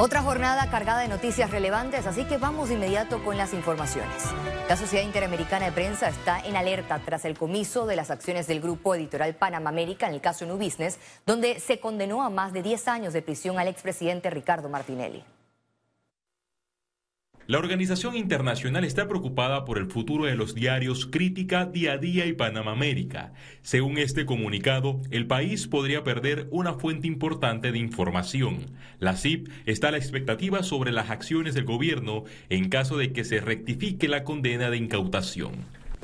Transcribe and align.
Otra 0.00 0.22
jornada 0.22 0.70
cargada 0.70 1.00
de 1.00 1.08
noticias 1.08 1.50
relevantes, 1.50 2.06
así 2.06 2.24
que 2.24 2.38
vamos 2.38 2.68
de 2.68 2.76
inmediato 2.76 3.24
con 3.24 3.36
las 3.36 3.52
informaciones. 3.52 4.22
La 4.68 4.76
Sociedad 4.76 5.04
Interamericana 5.04 5.66
de 5.66 5.72
Prensa 5.72 6.08
está 6.08 6.38
en 6.38 6.54
alerta 6.54 7.00
tras 7.04 7.24
el 7.24 7.36
comiso 7.36 7.84
de 7.84 7.96
las 7.96 8.12
acciones 8.12 8.46
del 8.46 8.60
grupo 8.60 8.94
editorial 8.94 9.34
Panama 9.34 9.70
América 9.70 10.06
en 10.06 10.14
el 10.14 10.20
caso 10.20 10.46
New 10.46 10.56
Business, 10.56 11.00
donde 11.26 11.58
se 11.58 11.80
condenó 11.80 12.22
a 12.22 12.30
más 12.30 12.52
de 12.52 12.62
10 12.62 12.86
años 12.86 13.12
de 13.12 13.22
prisión 13.22 13.58
al 13.58 13.66
expresidente 13.66 14.30
Ricardo 14.30 14.68
Martinelli. 14.68 15.24
La 17.48 17.56
organización 17.56 18.14
internacional 18.14 18.84
está 18.84 19.08
preocupada 19.08 19.64
por 19.64 19.78
el 19.78 19.86
futuro 19.86 20.26
de 20.26 20.34
los 20.34 20.54
diarios 20.54 21.06
Crítica, 21.06 21.64
Día 21.64 21.92
a 21.92 21.96
Día 21.96 22.26
y 22.26 22.34
Panamá 22.34 22.72
América. 22.72 23.32
Según 23.62 23.96
este 23.96 24.26
comunicado, 24.26 25.00
el 25.10 25.26
país 25.26 25.66
podría 25.66 26.04
perder 26.04 26.48
una 26.50 26.74
fuente 26.74 27.06
importante 27.06 27.72
de 27.72 27.78
información. 27.78 28.66
La 28.98 29.16
CIP 29.16 29.48
está 29.64 29.88
a 29.88 29.92
la 29.92 29.96
expectativa 29.96 30.62
sobre 30.62 30.92
las 30.92 31.08
acciones 31.08 31.54
del 31.54 31.64
gobierno 31.64 32.24
en 32.50 32.68
caso 32.68 32.98
de 32.98 33.14
que 33.14 33.24
se 33.24 33.40
rectifique 33.40 34.08
la 34.08 34.24
condena 34.24 34.68
de 34.68 34.76
incautación 34.76 35.52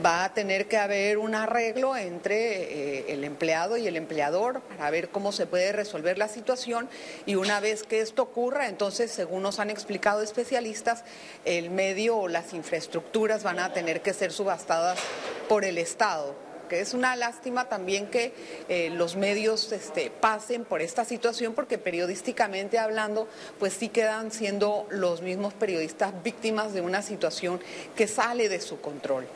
va 0.05 0.25
a 0.25 0.34
tener 0.34 0.66
que 0.66 0.77
haber 0.77 1.19
un 1.19 1.34
arreglo 1.34 1.97
entre 1.97 2.98
eh, 2.98 3.12
el 3.12 3.25
empleado 3.25 3.77
y 3.77 3.87
el 3.87 3.97
empleador 3.97 4.61
para 4.62 4.91
ver 4.91 5.09
cómo 5.09 5.33
se 5.33 5.47
puede 5.47 5.73
resolver 5.73 6.19
la 6.19 6.29
situación 6.29 6.89
y 7.27 7.34
una 7.37 7.61
vez 7.61 7.83
que 7.84 8.01
esto 8.01 8.23
ocurra, 8.23 8.69
entonces, 8.69 9.11
según 9.11 9.43
nos 9.43 9.61
han 9.61 9.70
explicado 9.70 10.23
especialistas, 10.23 11.05
el 11.45 11.70
medio 11.70 12.17
o 12.17 12.29
las 12.29 12.55
infraestructuras 12.55 13.43
van 13.43 13.59
a 13.59 13.73
tener 13.73 14.03
que 14.03 14.12
ser 14.12 14.33
subastadas 14.33 14.98
por 15.48 15.65
el 15.65 15.79
Estado 15.79 16.45
que 16.69 16.81
es 16.81 16.95
una 16.95 17.15
lástima 17.17 17.69
también 17.69 18.06
que 18.06 18.33
eh, 18.69 18.91
los 18.91 19.17
medios 19.17 19.70
este, 19.73 20.11
pasen 20.11 20.65
por 20.65 20.81
esta 20.81 21.05
situación 21.05 21.55
porque 21.55 21.79
periodísticamente 21.79 22.79
hablando 22.79 23.29
pues 23.59 23.75
sí 23.75 23.89
quedan 23.89 24.31
siendo 24.31 24.87
los 24.91 25.23
mismos 25.23 25.55
periodistas 25.55 26.23
víctimas 26.23 26.73
de 26.73 26.81
una 26.81 27.03
situación 27.03 27.61
que 27.97 28.06
sale 28.06 28.48
de 28.48 28.61
su 28.61 28.81
control. 28.81 29.27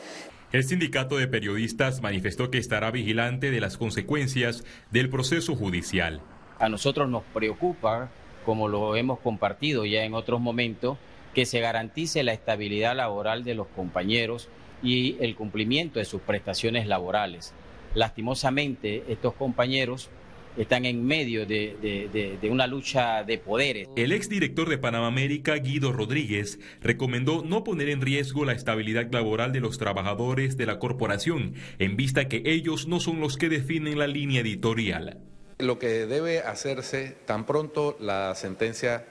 El 0.51 0.63
sindicato 0.63 1.17
de 1.17 1.27
periodistas 1.27 2.01
manifestó 2.01 2.49
que 2.49 2.57
estará 2.57 2.89
vigilante 2.89 3.51
de 3.51 3.61
las 3.61 3.77
consecuencias 3.77 4.63
del 4.89 5.07
proceso 5.07 5.55
judicial. 5.55 6.21
A 6.57 6.69
nosotros 6.69 7.07
nos 7.07 7.21
preocupa, 7.21 8.09
como 8.47 8.67
lo 8.67 8.95
hemos 8.95 9.19
compartido 9.19 9.85
ya 9.85 10.03
en 10.05 10.15
otros 10.15 10.41
momentos, 10.41 10.97
que 11.35 11.45
se 11.45 11.59
garantice 11.59 12.23
la 12.23 12.33
estabilidad 12.33 12.95
laboral 12.95 13.43
de 13.43 13.53
los 13.53 13.67
compañeros 13.67 14.49
y 14.81 15.17
el 15.19 15.35
cumplimiento 15.35 15.99
de 15.99 16.05
sus 16.05 16.21
prestaciones 16.21 16.87
laborales. 16.87 17.53
Lastimosamente, 17.93 19.03
estos 19.07 19.35
compañeros 19.35 20.09
están 20.57 20.85
en 20.85 21.05
medio 21.05 21.45
de, 21.45 22.37
una 22.49 22.67
lucha 22.67 23.23
de 23.23 23.37
poderes. 23.37 23.87
El 23.95 24.11
exdirector 24.11 24.69
de 24.69 24.77
Panamá 24.77 25.07
América, 25.07 25.55
Guido 25.55 25.91
Rodríguez, 25.91 26.59
recomendó 26.81 27.43
no 27.43 27.63
poner 27.63 27.89
en 27.89 28.01
riesgo 28.01 28.45
la 28.45 28.53
estabilidad 28.53 29.11
laboral 29.11 29.51
de 29.51 29.59
los 29.59 29.77
trabajadores 29.77 30.57
de 30.57 30.65
la 30.65 30.79
corporación, 30.79 31.55
en 31.79 31.95
vista 31.95 32.27
que 32.27 32.43
ellos 32.45 32.87
no 32.87 32.99
son 32.99 33.19
los 33.19 33.37
que 33.37 33.49
definen 33.49 33.99
la 33.99 34.07
línea 34.07 34.41
editorial. 34.41 35.17
Lo 35.59 35.77
que 35.77 36.05
debe 36.05 36.39
hacerse 36.39 37.15
tan 37.25 37.45
pronto 37.45 37.97
la 37.99 38.33
sentencia 38.35 39.05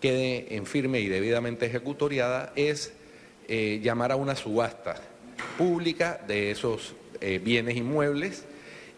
quede 0.00 0.56
en 0.56 0.66
firme 0.66 1.00
y 1.00 1.08
debidamente 1.08 1.66
ejecutoriada 1.66 2.52
es 2.56 2.94
eh, 3.48 3.80
llamar 3.82 4.12
a 4.12 4.16
una 4.16 4.34
subasta 4.34 4.96
pública 5.58 6.20
de 6.26 6.50
esos 6.50 6.94
eh, 7.20 7.38
bienes 7.38 7.76
inmuebles 7.76 8.46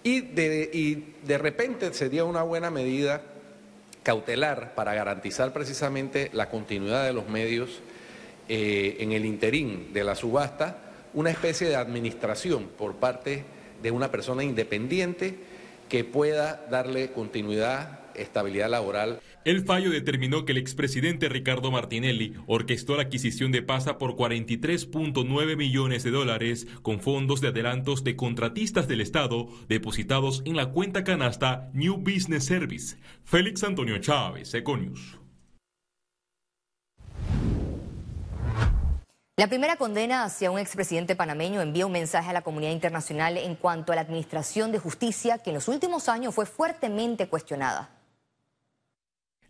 y 0.02 0.20
de, 0.20 1.02
de 1.24 1.38
repente 1.38 1.92
sería 1.94 2.24
una 2.24 2.42
buena 2.42 2.70
medida 2.70 3.22
cautelar 4.02 4.74
para 4.74 4.94
garantizar 4.94 5.52
precisamente 5.52 6.30
la 6.32 6.48
continuidad 6.48 7.04
de 7.04 7.12
los 7.12 7.28
medios 7.28 7.80
eh, 8.48 8.96
en 9.00 9.12
el 9.12 9.24
interín 9.24 9.92
de 9.92 10.04
la 10.04 10.14
subasta, 10.14 10.78
una 11.14 11.30
especie 11.30 11.68
de 11.68 11.76
administración 11.76 12.68
por 12.76 12.96
parte 12.96 13.44
de 13.82 13.90
una 13.90 14.10
persona 14.10 14.42
independiente 14.42 15.36
que 15.88 16.04
pueda 16.04 16.66
darle 16.70 17.12
continuidad, 17.12 18.00
estabilidad 18.14 18.70
laboral. 18.70 19.20
El 19.44 19.64
fallo 19.64 19.90
determinó 19.90 20.44
que 20.44 20.52
el 20.52 20.58
expresidente 20.58 21.28
Ricardo 21.28 21.72
Martinelli 21.72 22.34
orquestó 22.46 22.94
la 22.96 23.02
adquisición 23.02 23.50
de 23.50 23.62
Pasa 23.62 23.98
por 23.98 24.14
43.9 24.14 25.56
millones 25.56 26.04
de 26.04 26.12
dólares 26.12 26.68
con 26.82 27.00
fondos 27.00 27.40
de 27.40 27.48
adelantos 27.48 28.04
de 28.04 28.14
contratistas 28.14 28.86
del 28.86 29.00
Estado 29.00 29.48
depositados 29.68 30.42
en 30.44 30.54
la 30.54 30.70
cuenta 30.70 31.02
canasta 31.02 31.70
New 31.72 31.96
Business 31.96 32.44
Service. 32.44 32.96
Félix 33.24 33.64
Antonio 33.64 33.98
Chávez, 33.98 34.54
Econius. 34.54 35.18
La 39.36 39.48
primera 39.48 39.74
condena 39.74 40.22
hacia 40.22 40.52
un 40.52 40.60
expresidente 40.60 41.16
panameño 41.16 41.62
envía 41.62 41.86
un 41.86 41.90
mensaje 41.90 42.30
a 42.30 42.32
la 42.32 42.42
comunidad 42.42 42.70
internacional 42.70 43.36
en 43.38 43.56
cuanto 43.56 43.90
a 43.90 43.96
la 43.96 44.02
administración 44.02 44.70
de 44.70 44.78
justicia 44.78 45.38
que 45.38 45.50
en 45.50 45.54
los 45.54 45.66
últimos 45.66 46.08
años 46.08 46.32
fue 46.32 46.46
fuertemente 46.46 47.26
cuestionada. 47.26 48.01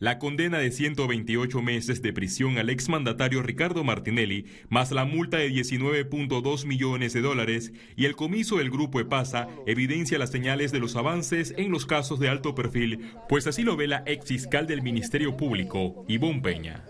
La 0.03 0.19
condena 0.19 0.59
de 0.59 0.73
128 0.73 1.63
meses 1.63 2.03
de 2.03 2.13
prisión 2.13 2.59
al 2.59 2.71
exmandatario 2.71 3.41
Ricardo 3.41 3.85
Martinelli, 3.85 4.47
más 4.69 4.91
la 4.91 5.05
multa 5.05 5.37
de 5.37 5.49
19.2 5.49 6.67
millones 6.67 7.13
de 7.13 7.21
dólares 7.21 7.71
y 7.95 8.07
el 8.07 8.17
comiso 8.17 8.57
del 8.57 8.69
grupo 8.69 8.99
EPASA 8.99 9.47
evidencia 9.65 10.19
las 10.19 10.31
señales 10.31 10.73
de 10.73 10.81
los 10.81 10.97
avances 10.97 11.55
en 11.57 11.71
los 11.71 11.87
casos 11.87 12.19
de 12.19 12.29
alto 12.29 12.53
perfil, 12.57 13.15
pues 13.29 13.47
así 13.47 13.63
lo 13.63 13.77
ve 13.77 13.87
la 13.87 14.03
ex 14.05 14.27
fiscal 14.27 14.67
del 14.67 14.83
Ministerio 14.83 15.37
Público, 15.37 16.05
Ivonne 16.09 16.43
Peña. 16.43 16.85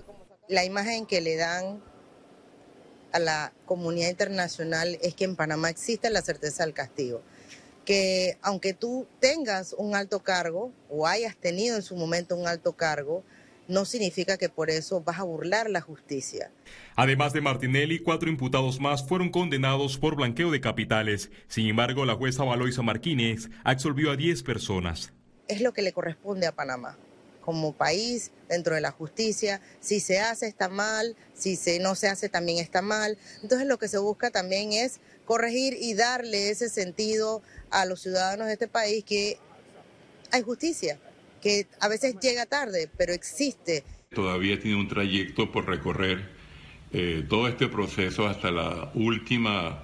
La 0.48 0.64
imagen 0.64 1.04
que 1.04 1.20
le 1.20 1.36
dan 1.36 1.82
a 3.12 3.18
la 3.18 3.52
comunidad 3.66 4.08
internacional 4.08 4.96
es 5.02 5.14
que 5.14 5.24
en 5.24 5.36
Panamá 5.36 5.68
existe 5.68 6.08
la 6.08 6.22
certeza 6.22 6.64
del 6.64 6.72
castigo 6.72 7.22
que 7.84 8.36
aunque 8.42 8.74
tú 8.74 9.06
tengas 9.20 9.74
un 9.76 9.94
alto 9.94 10.20
cargo 10.20 10.72
o 10.88 11.06
hayas 11.06 11.36
tenido 11.36 11.76
en 11.76 11.82
su 11.82 11.96
momento 11.96 12.36
un 12.36 12.46
alto 12.46 12.72
cargo, 12.74 13.24
no 13.68 13.84
significa 13.84 14.36
que 14.36 14.48
por 14.48 14.70
eso 14.70 15.00
vas 15.00 15.18
a 15.18 15.24
burlar 15.24 15.70
la 15.70 15.80
justicia. 15.80 16.50
Además 16.96 17.32
de 17.32 17.40
Martinelli, 17.40 18.00
cuatro 18.00 18.28
imputados 18.28 18.80
más 18.80 19.06
fueron 19.06 19.30
condenados 19.30 19.98
por 19.98 20.16
blanqueo 20.16 20.50
de 20.50 20.60
capitales. 20.60 21.30
Sin 21.48 21.66
embargo, 21.68 22.04
la 22.04 22.14
jueza 22.14 22.44
Valoisa 22.44 22.82
Martínez 22.82 23.48
absolvió 23.64 24.10
a 24.10 24.16
10 24.16 24.42
personas. 24.42 25.12
Es 25.48 25.60
lo 25.60 25.72
que 25.72 25.82
le 25.82 25.92
corresponde 25.92 26.46
a 26.46 26.52
Panamá 26.52 26.96
como 27.42 27.72
país 27.72 28.30
dentro 28.48 28.74
de 28.74 28.80
la 28.80 28.92
justicia. 28.92 29.60
Si 29.80 30.00
se 30.00 30.20
hace 30.20 30.46
está 30.46 30.68
mal, 30.68 31.16
si 31.34 31.56
se, 31.56 31.78
no 31.78 31.94
se 31.94 32.08
hace 32.08 32.28
también 32.28 32.58
está 32.58 32.80
mal. 32.80 33.18
Entonces 33.42 33.66
lo 33.66 33.78
que 33.78 33.88
se 33.88 33.98
busca 33.98 34.30
también 34.30 34.72
es 34.72 35.00
corregir 35.24 35.76
y 35.80 35.94
darle 35.94 36.50
ese 36.50 36.68
sentido 36.68 37.42
a 37.70 37.84
los 37.86 38.00
ciudadanos 38.00 38.46
de 38.46 38.54
este 38.54 38.68
país 38.68 39.04
que 39.04 39.38
hay 40.30 40.42
justicia, 40.42 40.98
que 41.40 41.66
a 41.80 41.88
veces 41.88 42.16
llega 42.20 42.46
tarde, 42.46 42.90
pero 42.96 43.12
existe. 43.12 43.84
Todavía 44.14 44.60
tiene 44.60 44.76
un 44.76 44.88
trayecto 44.88 45.50
por 45.50 45.66
recorrer 45.66 46.30
eh, 46.92 47.24
todo 47.28 47.48
este 47.48 47.68
proceso 47.68 48.26
hasta 48.26 48.50
la 48.50 48.90
última 48.94 49.82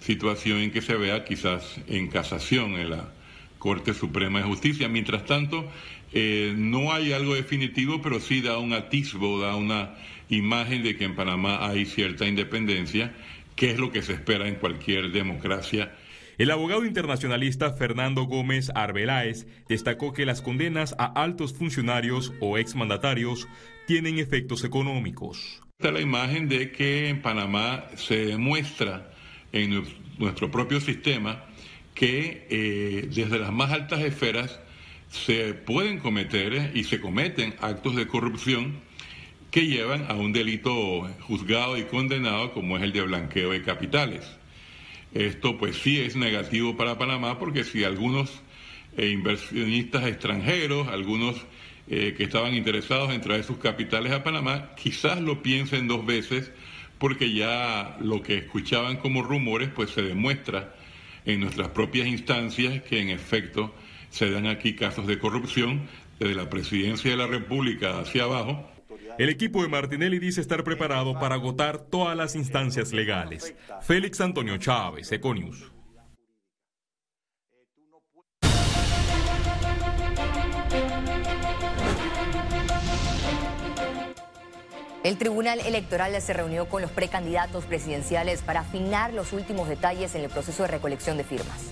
situación 0.00 0.58
en 0.58 0.70
que 0.70 0.82
se 0.82 0.94
vea 0.94 1.24
quizás 1.24 1.64
en 1.88 2.08
casación 2.08 2.72
en 2.76 2.90
la 2.90 3.12
Corte 3.58 3.94
Suprema 3.94 4.40
de 4.40 4.44
Justicia. 4.44 4.88
Mientras 4.88 5.24
tanto, 5.24 5.68
eh, 6.12 6.54
no 6.56 6.92
hay 6.92 7.12
algo 7.12 7.34
definitivo, 7.34 8.02
pero 8.02 8.20
sí 8.20 8.40
da 8.40 8.58
un 8.58 8.72
atisbo, 8.72 9.40
da 9.40 9.56
una 9.56 9.96
imagen 10.28 10.82
de 10.82 10.96
que 10.96 11.04
en 11.04 11.16
Panamá 11.16 11.66
hay 11.66 11.86
cierta 11.86 12.26
independencia, 12.26 13.14
que 13.56 13.70
es 13.70 13.78
lo 13.78 13.90
que 13.92 14.02
se 14.02 14.12
espera 14.12 14.48
en 14.48 14.56
cualquier 14.56 15.10
democracia 15.12 15.92
el 16.36 16.50
abogado 16.50 16.84
internacionalista 16.84 17.74
Fernando 17.74 18.24
Gómez 18.24 18.72
Arbeláez 18.74 19.46
destacó 19.68 20.12
que 20.12 20.26
las 20.26 20.42
condenas 20.42 20.96
a 20.98 21.04
altos 21.04 21.54
funcionarios 21.54 22.32
o 22.40 22.58
exmandatarios 22.58 23.46
tienen 23.86 24.18
efectos 24.18 24.64
económicos. 24.64 25.62
Está 25.78 25.92
la 25.92 26.00
imagen 26.00 26.48
de 26.48 26.72
que 26.72 27.08
en 27.08 27.22
Panamá 27.22 27.84
se 27.94 28.26
demuestra 28.26 29.12
en 29.52 29.84
nuestro 30.18 30.50
propio 30.50 30.80
sistema 30.80 31.44
que 31.94 32.48
eh, 32.50 33.08
desde 33.14 33.38
las 33.38 33.52
más 33.52 33.70
altas 33.70 34.00
esferas 34.00 34.58
se 35.10 35.54
pueden 35.54 35.98
cometer 35.98 36.72
y 36.74 36.82
se 36.82 37.00
cometen 37.00 37.54
actos 37.60 37.94
de 37.94 38.08
corrupción 38.08 38.80
que 39.54 39.68
llevan 39.68 40.06
a 40.08 40.14
un 40.14 40.32
delito 40.32 41.08
juzgado 41.20 41.78
y 41.78 41.84
condenado 41.84 42.52
como 42.52 42.76
es 42.76 42.82
el 42.82 42.92
de 42.92 43.02
blanqueo 43.02 43.52
de 43.52 43.62
capitales. 43.62 44.28
Esto 45.12 45.56
pues 45.58 45.76
sí 45.76 46.00
es 46.00 46.16
negativo 46.16 46.76
para 46.76 46.98
Panamá 46.98 47.38
porque 47.38 47.62
si 47.62 47.84
algunos 47.84 48.42
eh, 48.96 49.10
inversionistas 49.10 50.08
extranjeros, 50.08 50.88
algunos 50.88 51.36
eh, 51.86 52.14
que 52.16 52.24
estaban 52.24 52.52
interesados 52.52 53.12
en 53.12 53.20
traer 53.20 53.44
sus 53.44 53.58
capitales 53.58 54.12
a 54.12 54.24
Panamá, 54.24 54.72
quizás 54.74 55.20
lo 55.20 55.40
piensen 55.40 55.86
dos 55.86 56.04
veces 56.04 56.50
porque 56.98 57.32
ya 57.32 57.96
lo 58.00 58.22
que 58.22 58.38
escuchaban 58.38 58.96
como 58.96 59.22
rumores 59.22 59.68
pues 59.68 59.90
se 59.90 60.02
demuestra 60.02 60.74
en 61.26 61.38
nuestras 61.38 61.68
propias 61.68 62.08
instancias 62.08 62.82
que 62.82 62.98
en 62.98 63.08
efecto 63.08 63.72
se 64.10 64.32
dan 64.32 64.48
aquí 64.48 64.74
casos 64.74 65.06
de 65.06 65.20
corrupción 65.20 65.82
desde 66.18 66.34
la 66.34 66.50
presidencia 66.50 67.12
de 67.12 67.16
la 67.16 67.28
República 67.28 68.00
hacia 68.00 68.24
abajo 68.24 68.73
El 69.16 69.28
equipo 69.28 69.62
de 69.62 69.68
Martinelli 69.68 70.18
dice 70.18 70.40
estar 70.40 70.64
preparado 70.64 71.18
para 71.20 71.36
agotar 71.36 71.78
todas 71.78 72.16
las 72.16 72.34
instancias 72.34 72.92
legales. 72.92 73.54
Félix 73.82 74.20
Antonio 74.20 74.56
Chávez, 74.56 75.12
Econius. 75.12 75.70
El 85.04 85.18
Tribunal 85.18 85.60
Electoral 85.60 86.20
se 86.20 86.32
reunió 86.32 86.68
con 86.68 86.82
los 86.82 86.90
precandidatos 86.90 87.66
presidenciales 87.66 88.42
para 88.42 88.60
afinar 88.60 89.12
los 89.12 89.32
últimos 89.32 89.68
detalles 89.68 90.14
en 90.16 90.24
el 90.24 90.30
proceso 90.30 90.62
de 90.64 90.70
recolección 90.70 91.18
de 91.18 91.24
firmas. 91.24 91.70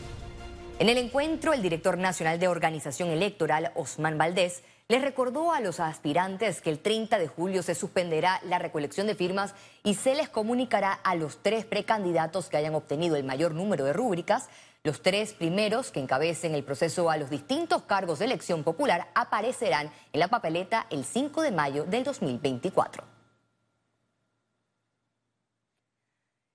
En 0.79 0.89
el 0.89 0.99
encuentro, 0.99 1.53
el 1.53 1.63
director 1.63 1.97
nacional 1.97 2.39
de 2.39 2.49
organización 2.49 3.11
electoral, 3.11 3.73
Osman 3.75 4.19
Valdés, 4.19 4.63
les 4.93 5.01
recordó 5.01 5.53
a 5.53 5.61
los 5.63 5.81
aspirantes 5.81 6.61
que 6.61 6.69
el 6.69 6.79
30 6.79 7.19
de 7.19 7.27
julio 7.27 7.63
se 7.63 7.75
suspenderá 7.75 8.43
la 8.45 8.59
recolección 8.59 9.07
de 9.07 9.15
firmas 9.15 9.55
y 9.83 9.95
se 9.95 10.15
les 10.15 10.29
comunicará 10.29 10.93
a 10.93 11.15
los 11.15 11.43
tres 11.43 11.65
precandidatos 11.65 12.51
que 12.51 12.59
hayan 12.59 12.75
obtenido 12.75 13.17
el 13.17 13.25
mayor 13.25 13.55
número 13.55 13.87
de 13.87 13.95
rúbricas. 13.95 14.51
Los 14.85 15.01
tres 15.01 15.33
primeros 15.33 15.93
que 15.93 16.01
encabecen 16.01 16.55
el 16.55 16.63
proceso 16.63 17.09
a 17.09 17.17
los 17.17 17.31
distintos 17.31 17.85
cargos 17.85 18.19
de 18.19 18.27
elección 18.27 18.65
popular 18.65 19.09
aparecerán 19.15 19.91
en 20.13 20.21
la 20.21 20.29
papeleta 20.29 20.87
el 20.91 21.07
5 21.07 21.41
de 21.41 21.53
mayo 21.53 21.85
del 21.85 22.05
2024. 22.05 23.22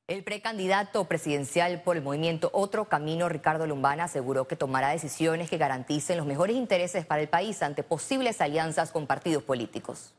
El 0.07 0.24
precandidato 0.24 1.04
presidencial 1.04 1.81
por 1.83 1.98
el 1.98 2.01
movimiento 2.04 2.50
Otro 2.54 2.86
Camino, 2.86 3.27
Ricardo 3.27 3.68
Lumbana, 3.68 4.06
aseguró 4.06 4.48
que 4.48 4.56
tomará 4.56 4.92
decisiones 4.92 5.50
que 5.50 5.57
garanticen 5.57 6.18
los 6.18 6.25
mejores 6.25 6.56
intereses 6.56 7.06
para 7.06 7.21
el 7.21 7.27
país 7.27 7.62
ante 7.62 7.83
posibles 7.83 8.39
alianzas 8.39 8.94
con 8.94 9.06
partidos 9.06 9.44
políticos. 9.44 10.15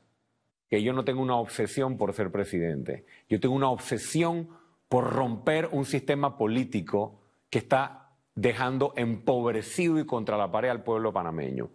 Que 0.68 0.82
yo 0.82 0.92
no 0.92 1.06
tengo 1.06 1.22
una 1.22 1.36
obsesión 1.36 1.96
por 1.96 2.12
ser 2.12 2.30
presidente, 2.30 3.06
yo 3.30 3.40
tengo 3.40 3.54
una 3.54 3.70
obsesión 3.70 4.50
por 4.90 5.10
romper 5.10 5.70
un 5.72 5.86
sistema 5.86 6.36
político 6.36 7.22
que 7.48 7.56
está 7.56 8.10
dejando 8.34 8.92
empobrecido 8.94 9.98
y 9.98 10.04
contra 10.04 10.36
la 10.36 10.52
pared 10.52 10.68
al 10.68 10.82
pueblo 10.82 11.14
panameño. 11.14 11.70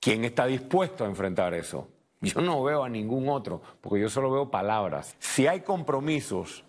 ¿Quién 0.00 0.24
está 0.24 0.46
dispuesto 0.46 1.04
a 1.04 1.08
enfrentar 1.08 1.54
eso? 1.54 1.90
Yo 2.20 2.40
no 2.40 2.64
veo 2.64 2.82
a 2.82 2.88
ningún 2.88 3.28
otro, 3.28 3.62
porque 3.80 4.00
yo 4.00 4.08
solo 4.08 4.32
veo 4.32 4.50
palabras. 4.50 5.14
Si 5.20 5.46
hay 5.46 5.60
compromisos 5.60 6.64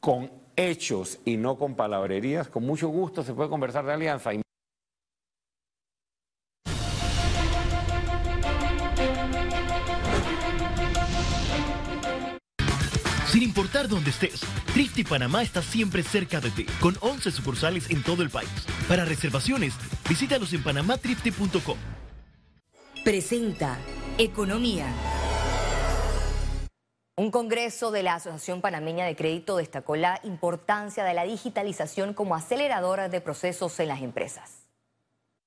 con 0.00 0.30
hechos 0.56 1.18
y 1.24 1.36
no 1.36 1.56
con 1.56 1.74
palabrerías, 1.74 2.48
con 2.48 2.64
mucho 2.64 2.88
gusto 2.88 3.22
se 3.22 3.34
puede 3.34 3.50
conversar 3.50 3.84
de 3.84 3.92
alianza. 3.92 4.30
Sin 13.26 13.42
importar 13.42 13.86
dónde 13.86 14.08
estés, 14.08 14.40
Trifty 14.72 15.04
Panamá 15.04 15.42
está 15.42 15.60
siempre 15.60 16.02
cerca 16.02 16.40
de 16.40 16.50
ti, 16.50 16.64
con 16.80 16.96
11 17.00 17.30
sucursales 17.32 17.90
en 17.90 18.02
todo 18.02 18.22
el 18.22 18.30
país. 18.30 18.48
Para 18.88 19.04
reservaciones, 19.04 19.74
visítalos 20.08 20.54
en 20.54 20.62
panamatrifty.com. 20.62 21.76
Presenta 23.04 23.76
Economía. 24.16 24.86
Un 27.18 27.30
congreso 27.30 27.90
de 27.90 28.02
la 28.02 28.16
Asociación 28.16 28.60
Panameña 28.60 29.06
de 29.06 29.16
Crédito 29.16 29.56
destacó 29.56 29.96
la 29.96 30.20
importancia 30.22 31.02
de 31.02 31.14
la 31.14 31.24
digitalización 31.24 32.12
como 32.12 32.34
aceleradora 32.34 33.08
de 33.08 33.22
procesos 33.22 33.80
en 33.80 33.88
las 33.88 34.02
empresas. 34.02 34.66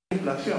Inflación 0.09 0.57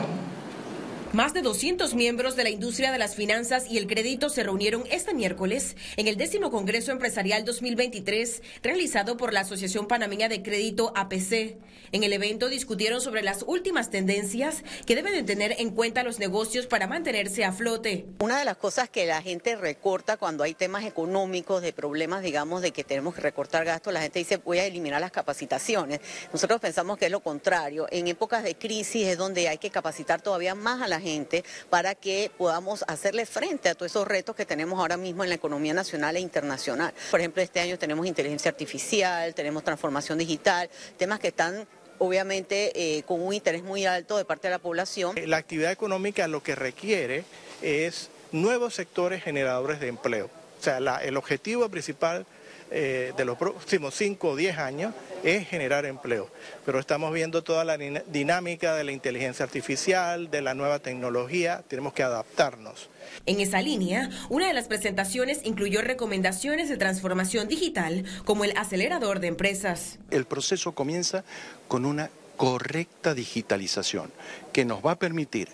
más 1.12 1.34
de 1.34 1.42
200 1.42 1.94
miembros 1.94 2.36
de 2.36 2.44
la 2.44 2.50
industria 2.50 2.92
de 2.92 2.98
las 2.98 3.16
finanzas 3.16 3.68
y 3.68 3.78
el 3.78 3.88
crédito 3.88 4.28
se 4.28 4.44
reunieron 4.44 4.84
este 4.90 5.12
miércoles 5.12 5.76
en 5.96 6.06
el 6.06 6.16
décimo 6.16 6.52
Congreso 6.52 6.92
Empresarial 6.92 7.44
2023 7.44 8.42
realizado 8.62 9.16
por 9.16 9.32
la 9.32 9.40
Asociación 9.40 9.88
Panameña 9.88 10.28
de 10.28 10.42
Crédito 10.42 10.92
APC. 10.94 11.58
En 11.92 12.04
el 12.04 12.12
evento 12.12 12.48
discutieron 12.48 13.00
sobre 13.00 13.22
las 13.22 13.42
últimas 13.48 13.90
tendencias 13.90 14.62
que 14.86 14.94
deben 14.94 15.12
de 15.12 15.24
tener 15.24 15.56
en 15.58 15.70
cuenta 15.70 16.04
los 16.04 16.20
negocios 16.20 16.68
para 16.68 16.86
mantenerse 16.86 17.44
a 17.44 17.52
flote. 17.52 18.06
Una 18.20 18.38
de 18.38 18.44
las 18.44 18.56
cosas 18.56 18.88
que 18.88 19.06
la 19.06 19.20
gente 19.22 19.56
recorta 19.56 20.16
cuando 20.16 20.44
hay 20.44 20.54
temas 20.54 20.84
económicos, 20.84 21.62
de 21.62 21.72
problemas, 21.72 22.22
digamos, 22.22 22.62
de 22.62 22.70
que 22.70 22.84
tenemos 22.84 23.16
que 23.16 23.20
recortar 23.20 23.64
gastos, 23.64 23.92
la 23.92 24.02
gente 24.02 24.20
dice 24.20 24.36
voy 24.36 24.58
a 24.58 24.66
eliminar 24.66 25.00
las 25.00 25.10
capacitaciones. 25.10 26.00
Nosotros 26.32 26.60
pensamos 26.60 26.96
que 26.96 27.06
es 27.06 27.10
lo 27.10 27.20
contrario. 27.20 27.88
En 27.90 28.06
épocas 28.06 28.44
de 28.44 28.54
crisis 28.54 29.08
es 29.08 29.18
donde 29.18 29.48
hay 29.48 29.58
que 29.58 29.70
capacitar 29.70 30.22
todavía 30.22 30.54
más 30.54 30.80
a 30.80 30.86
la 30.86 30.99
gente 31.00 31.44
para 31.68 31.94
que 31.94 32.30
podamos 32.36 32.84
hacerle 32.88 33.26
frente 33.26 33.68
a 33.68 33.74
todos 33.74 33.92
esos 33.92 34.06
retos 34.06 34.36
que 34.36 34.46
tenemos 34.46 34.78
ahora 34.78 34.96
mismo 34.96 35.22
en 35.22 35.30
la 35.30 35.36
economía 35.36 35.74
nacional 35.74 36.16
e 36.16 36.20
internacional. 36.20 36.94
Por 37.10 37.20
ejemplo, 37.20 37.42
este 37.42 37.60
año 37.60 37.78
tenemos 37.78 38.06
inteligencia 38.06 38.50
artificial, 38.50 39.34
tenemos 39.34 39.64
transformación 39.64 40.18
digital, 40.18 40.70
temas 40.96 41.18
que 41.20 41.28
están 41.28 41.66
obviamente 41.98 42.72
eh, 42.74 43.02
con 43.02 43.20
un 43.20 43.34
interés 43.34 43.62
muy 43.62 43.84
alto 43.84 44.16
de 44.16 44.24
parte 44.24 44.48
de 44.48 44.52
la 44.52 44.58
población. 44.58 45.16
La 45.26 45.36
actividad 45.36 45.70
económica 45.70 46.26
lo 46.28 46.42
que 46.42 46.54
requiere 46.54 47.24
es 47.62 48.08
nuevos 48.32 48.74
sectores 48.74 49.22
generadores 49.22 49.80
de 49.80 49.88
empleo. 49.88 50.30
O 50.58 50.62
sea, 50.62 50.78
el 50.78 51.16
objetivo 51.16 51.68
principal 51.68 52.26
eh, 52.70 53.12
de 53.16 53.24
los 53.24 53.36
próximos 53.36 53.94
5 53.94 54.28
o 54.28 54.36
10 54.36 54.58
años 54.58 54.94
es 55.24 55.48
generar 55.48 55.86
empleo. 55.86 56.28
Pero 56.64 56.78
estamos 56.78 57.12
viendo 57.12 57.42
toda 57.42 57.64
la 57.64 57.76
dinámica 57.76 58.74
de 58.74 58.84
la 58.84 58.92
inteligencia 58.92 59.44
artificial, 59.44 60.30
de 60.30 60.42
la 60.42 60.54
nueva 60.54 60.78
tecnología, 60.78 61.62
tenemos 61.68 61.92
que 61.92 62.02
adaptarnos. 62.02 62.88
En 63.26 63.40
esa 63.40 63.60
línea, 63.60 64.08
una 64.28 64.46
de 64.46 64.54
las 64.54 64.68
presentaciones 64.68 65.40
incluyó 65.44 65.82
recomendaciones 65.82 66.68
de 66.68 66.76
transformación 66.76 67.48
digital 67.48 68.04
como 68.24 68.44
el 68.44 68.56
acelerador 68.56 69.20
de 69.20 69.28
empresas. 69.28 69.98
El 70.10 70.24
proceso 70.24 70.72
comienza 70.72 71.24
con 71.68 71.84
una 71.84 72.10
correcta 72.36 73.14
digitalización 73.14 74.10
que 74.52 74.64
nos 74.64 74.84
va 74.84 74.92
a 74.92 74.98
permitir 74.98 75.48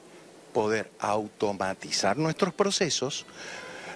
poder 0.53 0.91
automatizar 1.01 2.17
nuestros 2.17 2.55
procesos, 2.55 3.27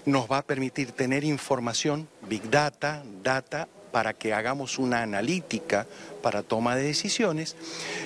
nos 0.06 0.30
va 0.30 0.38
a 0.38 0.42
permitir 0.42 0.92
tener 0.92 1.24
información, 1.24 2.08
big 2.28 2.50
data, 2.50 3.02
data, 3.22 3.68
para 3.90 4.14
que 4.14 4.32
hagamos 4.32 4.78
una 4.78 5.02
analítica 5.02 5.86
para 6.22 6.42
toma 6.42 6.76
de 6.76 6.84
decisiones 6.84 7.56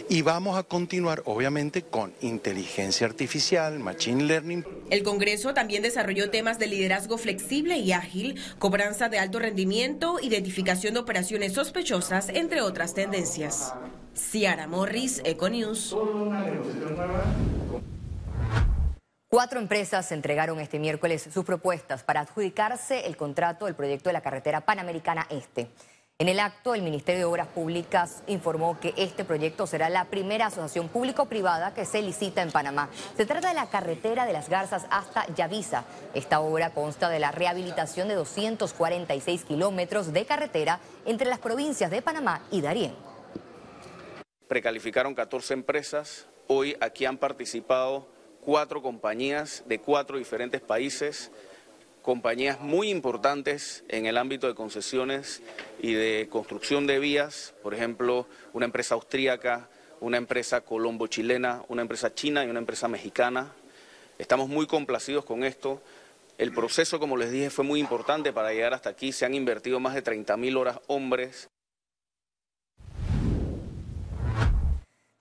y 0.09 0.23
vamos 0.23 0.57
a 0.57 0.63
continuar 0.63 1.23
obviamente 1.27 1.83
con 1.83 2.13
inteligencia 2.21 3.07
artificial, 3.07 3.79
machine 3.79 4.25
learning. 4.25 4.65
El 4.91 5.03
Congreso 5.03 5.55
también 5.55 5.83
desarrolló 5.83 6.31
temas 6.31 6.59
de 6.59 6.67
liderazgo 6.67 7.19
flexible 7.19 7.79
y 7.79 7.93
ágil, 7.93 8.41
cobranza 8.59 9.09
de 9.09 9.19
alto 9.19 9.39
rendimiento, 9.39 10.19
identificación 10.23 10.95
de 10.95 11.01
operaciones 11.01 11.53
sospechosas, 11.53 12.29
entre 12.31 12.63
otras 12.63 12.95
tendencias. 12.95 13.75
Ciara 14.15 14.69
Morris, 14.69 15.21
Econews. 15.25 15.95
Cuatro 19.35 19.59
empresas 19.59 20.13
entregaron 20.13 20.61
este 20.61 20.79
miércoles 20.79 21.29
sus 21.35 21.45
propuestas 21.45 22.05
para 22.05 22.21
adjudicarse 22.21 23.09
el 23.09 23.17
contrato 23.17 23.65
del 23.65 23.75
proyecto 23.75 24.09
de 24.09 24.13
la 24.13 24.21
carretera 24.21 24.61
Panamericana 24.61 25.27
Este. 25.29 25.71
En 26.21 26.29
el 26.29 26.39
acto, 26.39 26.73
el 26.73 26.83
Ministerio 26.83 27.19
de 27.19 27.25
Obras 27.25 27.49
Públicas 27.49 28.23
informó 28.29 28.79
que 28.79 28.95
este 28.97 29.25
proyecto 29.25 29.67
será 29.67 29.89
la 29.89 30.05
primera 30.05 30.47
asociación 30.47 30.87
público-privada 30.87 31.75
que 31.75 31.85
se 31.85 32.01
licita 32.01 32.43
en 32.43 32.53
Panamá. 32.53 32.91
Se 33.17 33.27
trata 33.27 33.49
de 33.49 33.55
la 33.55 33.69
carretera 33.69 34.25
de 34.25 34.35
las 34.35 34.49
Garzas 34.49 34.87
hasta 34.89 35.27
Yavisa. 35.35 35.83
Esta 36.15 36.39
obra 36.39 36.71
consta 36.71 37.09
de 37.09 37.19
la 37.19 37.33
rehabilitación 37.33 38.07
de 38.07 38.15
246 38.15 39.45
kilómetros 39.47 40.13
de 40.13 40.27
carretera 40.27 40.79
entre 41.07 41.29
las 41.29 41.41
provincias 41.41 41.91
de 41.91 42.03
Panamá 42.03 42.47
y 42.53 42.61
Darién. 42.61 42.95
Precalificaron 44.47 45.13
14 45.13 45.55
empresas. 45.55 46.29
Hoy 46.47 46.77
aquí 46.81 47.05
han 47.05 47.19
participado 47.19 48.14
cuatro 48.45 48.83
compañías 48.83 49.63
de 49.67 49.79
cuatro 49.79 50.19
diferentes 50.19 50.61
países, 50.61 51.31
compañías 52.03 52.61
muy 52.61 52.91
importantes 52.91 53.85
en 53.89 54.07
el 54.07 54.19
ámbito 54.19 54.47
de 54.47 54.55
concesiones 54.55 55.43
y 55.81 55.95
de 55.95 56.29
construcción 56.31 56.87
de 56.87 56.99
vías, 56.99 57.55
por 57.63 57.75
ejemplo, 57.75 58.27
una 58.53 58.67
empresa 58.67 58.95
austríaca, 58.95 59.69
una 60.01 60.19
empresa 60.19 60.61
colombo-chilena, 60.61 61.63
una 61.69 61.83
empresa 61.83 62.15
china 62.15 62.45
y 62.45 62.51
una 62.51 62.59
empresa 62.59 62.89
mexicana. 62.89 63.53
Estamos 64.19 64.49
muy 64.49 64.67
complacidos 64.67 65.25
con 65.25 65.45
esto. 65.45 65.81
El 66.37 66.53
proceso, 66.53 66.99
como 67.01 67.17
les 67.17 67.31
dije, 67.31 67.49
fue 67.49 67.65
muy 67.65 67.81
importante 67.81 68.33
para 68.33 68.53
llegar 68.53 68.75
hasta 68.75 68.91
aquí. 68.91 69.13
Se 69.13 69.25
han 69.25 69.35
invertido 69.35 69.81
más 69.81 69.95
de 69.95 70.05
30.000 70.05 70.59
horas 70.59 70.81
hombres. 70.89 71.49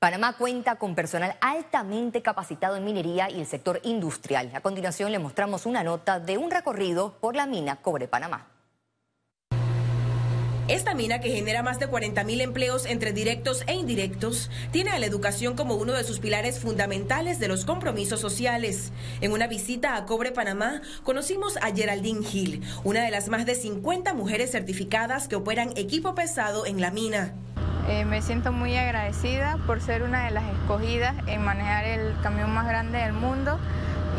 Panamá 0.04 0.34
cuenta 0.34 0.76
con 0.76 0.96
personal 0.96 1.38
altamente 1.40 2.22
capacitado 2.22 2.76
en 2.76 2.84
minería 2.84 3.30
y 3.30 3.40
el 3.40 3.46
sector 3.46 3.80
industrial. 3.84 4.52
A 4.54 4.60
continuación 4.60 5.14
le 5.14 5.18
mostramos 5.18 5.66
una 5.66 5.82
nota 5.82 6.20
de 6.20 6.38
un 6.38 6.52
recorrido 6.52 7.14
por 7.22 7.38
la 7.38 7.46
mina 7.46 7.78
Cobre 7.78 8.10
Panamá. 8.10 8.50
Esta 10.68 10.94
mina, 10.94 11.22
que 11.22 11.30
genera 11.30 11.64
más 11.64 11.80
de 11.80 11.90
40.000 11.90 12.42
empleos 12.42 12.86
entre 12.86 13.14
directos 13.14 13.64
e 13.66 13.76
indirectos, 13.76 14.52
tiene 14.72 14.90
a 14.90 15.00
la 15.00 15.06
educación 15.06 15.56
como 15.56 15.76
uno 15.76 15.94
de 15.94 16.04
sus 16.04 16.20
pilares 16.20 16.60
fundamentales 16.60 17.40
de 17.40 17.48
los 17.48 17.64
compromisos 17.64 18.20
sociales. 18.20 18.92
En 19.22 19.32
una 19.32 19.48
visita 19.48 19.96
a 19.96 20.06
Cobre 20.06 20.34
Panamá, 20.34 20.82
conocimos 21.04 21.56
a 21.56 21.74
Geraldine 21.74 22.28
Hill, 22.30 22.62
una 22.84 23.06
de 23.06 23.12
las 23.12 23.30
más 23.30 23.46
de 23.46 23.56
50 23.56 24.14
mujeres 24.14 24.52
certificadas 24.52 25.30
que 25.30 25.38
operan 25.38 25.72
equipo 25.78 26.14
pesado 26.14 26.66
en 26.66 26.82
la 26.82 26.92
mina. 26.92 27.36
Eh, 27.90 28.06
me 28.06 28.22
siento 28.22 28.54
muy 28.54 28.78
agradecida 28.78 29.58
por 29.68 29.82
ser 29.82 30.04
una 30.04 30.24
de 30.26 30.32
las 30.32 30.46
escogidas 30.46 31.16
en 31.28 31.44
manejar 31.44 31.84
el 31.84 32.14
camión 32.22 32.54
más 32.54 32.66
grande 32.66 33.00
del 33.00 33.12
mundo 33.12 33.60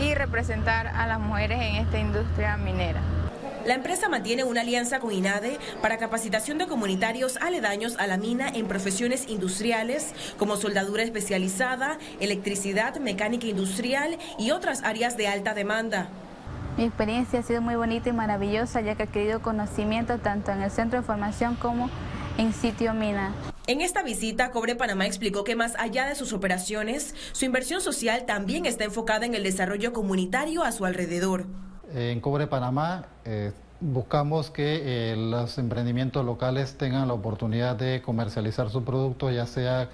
y 0.02 0.12
representar 0.14 0.88
a 0.88 1.06
las 1.06 1.18
mujeres 1.18 1.60
en 1.62 1.76
esta 1.76 1.98
industria 1.98 2.58
minera. 2.58 3.00
La 3.64 3.72
empresa 3.72 4.10
mantiene 4.10 4.44
una 4.44 4.60
alianza 4.60 5.00
con 5.00 5.12
INADE 5.12 5.58
para 5.80 5.96
capacitación 5.96 6.58
de 6.58 6.66
comunitarios 6.66 7.38
aledaños 7.38 7.96
a 7.96 8.06
la 8.06 8.18
mina 8.18 8.50
en 8.50 8.68
profesiones 8.68 9.30
industriales 9.30 10.12
como 10.38 10.56
soldadura 10.56 11.02
especializada, 11.02 11.96
electricidad, 12.20 12.96
mecánica 12.96 13.46
industrial 13.46 14.18
y 14.38 14.50
otras 14.50 14.82
áreas 14.82 15.16
de 15.16 15.28
alta 15.28 15.54
demanda. 15.54 16.08
Mi 16.76 16.84
experiencia 16.84 17.40
ha 17.40 17.42
sido 17.42 17.62
muy 17.62 17.76
bonita 17.76 18.10
y 18.10 18.12
maravillosa 18.12 18.82
ya 18.82 18.96
que 18.96 19.04
he 19.04 19.06
adquirido 19.06 19.40
conocimiento 19.40 20.18
tanto 20.18 20.52
en 20.52 20.60
el 20.60 20.70
centro 20.70 21.00
de 21.00 21.06
formación 21.06 21.54
como 21.54 21.88
en 22.36 22.52
sitio 22.52 22.92
mina. 22.92 23.32
En 23.66 23.80
esta 23.80 24.02
visita, 24.02 24.50
Cobre 24.50 24.76
Panamá 24.76 25.06
explicó 25.06 25.42
que 25.42 25.56
más 25.56 25.74
allá 25.78 26.06
de 26.06 26.14
sus 26.14 26.34
operaciones, 26.34 27.14
su 27.32 27.46
inversión 27.46 27.80
social 27.80 28.26
también 28.26 28.66
está 28.66 28.84
enfocada 28.84 29.24
en 29.24 29.34
el 29.34 29.42
desarrollo 29.42 29.94
comunitario 29.94 30.62
a 30.62 30.70
su 30.70 30.84
alrededor. 30.84 31.46
En 31.94 32.20
Cobre 32.20 32.46
Panamá 32.46 33.06
eh, 33.24 33.52
buscamos 33.80 34.50
que 34.50 35.12
eh, 35.12 35.16
los 35.16 35.56
emprendimientos 35.56 36.26
locales 36.26 36.76
tengan 36.76 37.08
la 37.08 37.14
oportunidad 37.14 37.74
de 37.74 38.02
comercializar 38.02 38.68
sus 38.68 38.82
productos, 38.82 39.34
ya 39.34 39.46
sea 39.46 39.88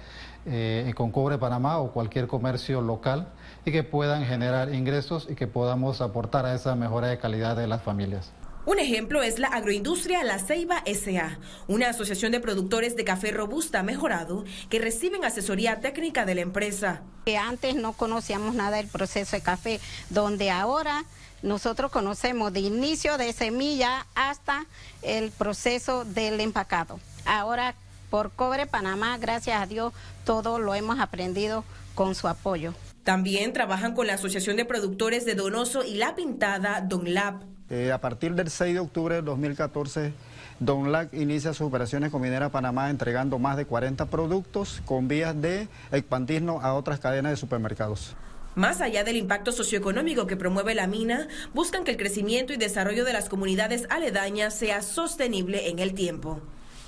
eh, 0.45 0.91
con 0.97 1.11
Cobre 1.11 1.37
Panamá 1.37 1.77
o 1.77 1.93
cualquier 1.93 2.27
comercio 2.27 2.81
local, 2.81 3.29
y 3.63 3.71
que 3.71 3.83
puedan 3.83 4.25
generar 4.25 4.73
ingresos 4.73 5.27
y 5.29 5.35
que 5.35 5.47
podamos 5.47 6.01
aportar 6.01 6.45
a 6.45 6.55
esa 6.55 6.75
mejora 6.75 7.07
de 7.07 7.19
calidad 7.19 7.55
de 7.55 7.67
las 7.67 7.81
familias. 7.81 8.33
Un 8.63 8.77
ejemplo 8.77 9.23
es 9.23 9.39
la 9.39 9.47
agroindustria 9.47 10.23
La 10.23 10.37
Ceiba 10.37 10.83
SA, 10.85 11.39
una 11.67 11.89
asociación 11.89 12.31
de 12.31 12.39
productores 12.39 12.95
de 12.95 13.03
café 13.03 13.31
robusta 13.31 13.81
mejorado 13.81 14.45
que 14.69 14.77
reciben 14.77 15.25
asesoría 15.25 15.79
técnica 15.79 16.25
de 16.25 16.35
la 16.35 16.41
empresa. 16.41 17.01
Que 17.25 17.37
antes 17.37 17.73
no 17.73 17.93
conocíamos 17.93 18.53
nada 18.53 18.77
del 18.77 18.85
proceso 18.85 19.35
de 19.35 19.41
café, 19.41 19.79
donde 20.11 20.51
ahora 20.51 21.05
nosotros 21.41 21.89
conocemos 21.89 22.53
de 22.53 22.59
inicio 22.59 23.17
de 23.17 23.33
semilla 23.33 24.05
hasta 24.13 24.67
el 25.01 25.31
proceso 25.31 26.05
del 26.05 26.39
empacado. 26.39 26.99
Ahora, 27.25 27.73
por 28.11 28.29
Cobre 28.31 28.67
Panamá, 28.67 29.17
gracias 29.17 29.59
a 29.59 29.65
Dios, 29.65 29.91
todo 30.23 30.59
lo 30.59 30.75
hemos 30.75 30.99
aprendido 30.99 31.63
con 31.95 32.13
su 32.13 32.27
apoyo. 32.27 32.75
También 33.03 33.53
trabajan 33.53 33.95
con 33.95 34.05
la 34.05 34.13
Asociación 34.13 34.55
de 34.55 34.65
Productores 34.65 35.25
de 35.25 35.33
Donoso 35.33 35.83
y 35.83 35.95
La 35.95 36.13
Pintada, 36.13 36.81
Donlab. 36.81 37.50
Eh, 37.71 37.89
a 37.93 38.01
partir 38.01 38.35
del 38.35 38.49
6 38.49 38.73
de 38.73 38.79
octubre 38.81 39.15
de 39.15 39.21
2014, 39.21 40.11
Donlab 40.59 41.07
inicia 41.13 41.53
sus 41.53 41.67
operaciones 41.67 42.11
con 42.11 42.21
Minera 42.21 42.49
Panamá 42.49 42.89
entregando 42.89 43.39
más 43.39 43.55
de 43.55 43.63
40 43.63 44.07
productos 44.07 44.81
con 44.83 45.07
vías 45.07 45.41
de 45.41 45.69
expandirnos 45.93 46.61
a 46.65 46.73
otras 46.73 46.99
cadenas 46.99 47.31
de 47.31 47.37
supermercados. 47.37 48.13
Más 48.55 48.81
allá 48.81 49.05
del 49.05 49.15
impacto 49.15 49.53
socioeconómico 49.53 50.27
que 50.27 50.35
promueve 50.35 50.75
la 50.75 50.85
mina, 50.85 51.29
buscan 51.53 51.85
que 51.85 51.91
el 51.91 51.97
crecimiento 51.97 52.51
y 52.51 52.57
desarrollo 52.57 53.05
de 53.05 53.13
las 53.13 53.29
comunidades 53.29 53.87
aledañas 53.89 54.53
sea 54.53 54.81
sostenible 54.81 55.69
en 55.69 55.79
el 55.79 55.93
tiempo. 55.93 56.41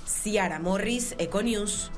Ciara 0.06 0.58
Morris, 0.58 1.14
Econews. 1.16 1.90